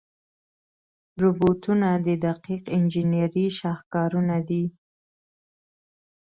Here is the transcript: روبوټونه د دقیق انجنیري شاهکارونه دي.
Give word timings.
روبوټونه 1.21 1.89
د 2.05 2.07
دقیق 2.25 2.63
انجنیري 2.77 3.47
شاهکارونه 3.59 4.35
دي. 4.49 4.63